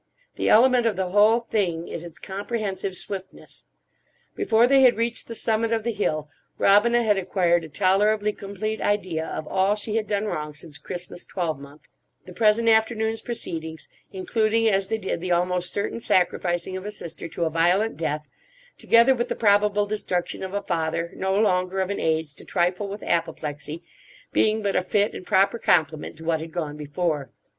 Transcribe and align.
The 0.35 0.49
element 0.49 0.87
of 0.87 0.95
the 0.95 1.11
whole 1.11 1.41
thing 1.41 1.87
is 1.87 2.03
its 2.03 2.17
comprehensive 2.17 2.97
swiftness. 2.97 3.65
Before 4.35 4.65
they 4.65 4.81
had 4.81 4.97
reached 4.97 5.27
the 5.27 5.35
summit 5.35 5.71
of 5.71 5.83
the 5.83 5.91
hill, 5.91 6.27
Robina 6.57 7.03
had 7.03 7.19
acquired 7.19 7.65
a 7.65 7.69
tolerably 7.69 8.33
complete 8.33 8.81
idea 8.81 9.27
of 9.27 9.47
all 9.47 9.75
she 9.75 9.97
had 9.97 10.07
done 10.07 10.25
wrong 10.25 10.55
since 10.55 10.79
Christmas 10.79 11.23
twelvemonth: 11.23 11.83
the 12.25 12.33
present 12.33 12.67
afternoon's 12.67 13.21
proceedings—including 13.21 14.67
as 14.67 14.87
they 14.87 14.97
did 14.97 15.21
the 15.21 15.31
almost 15.31 15.71
certain 15.71 15.99
sacrificing 15.99 16.75
of 16.75 16.83
a 16.83 16.89
sister 16.89 17.27
to 17.27 17.45
a 17.45 17.51
violent 17.51 17.95
death, 17.95 18.27
together 18.79 19.13
with 19.13 19.27
the 19.29 19.35
probable 19.35 19.85
destruction 19.85 20.41
of 20.41 20.55
a 20.55 20.63
father, 20.63 21.11
no 21.15 21.39
longer 21.39 21.79
of 21.79 21.91
an 21.91 21.99
age 21.99 22.33
to 22.33 22.43
trifle 22.43 22.87
with 22.87 23.03
apoplexy—being 23.03 24.63
but 24.63 24.75
a 24.75 24.81
fit 24.81 25.13
and 25.13 25.27
proper 25.27 25.59
complement 25.59 26.17
to 26.17 26.23
what 26.25 26.39
had 26.39 26.51
gone 26.51 26.75
before. 26.75 27.29